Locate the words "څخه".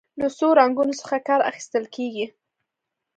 1.01-1.15